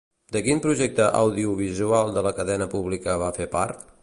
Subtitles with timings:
[0.35, 3.91] De quin altre projecte audiovisual de la cadena pública va fer part?